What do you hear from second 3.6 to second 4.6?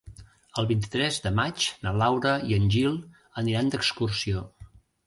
d'excursió.